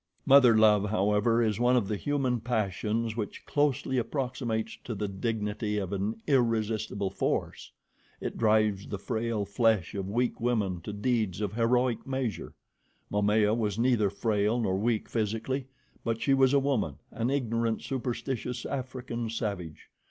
[0.25, 5.77] Mother love, however, is one of the human passions which closely approximates to the dignity
[5.77, 7.71] of an irresistible force.
[8.19, 12.55] It drives the frail flesh of weak women to deeds of heroic measure.
[13.11, 15.67] Momaya was neither frail nor weak, physically,
[16.03, 19.91] but she was a woman, an ignorant, superstitious, African savage.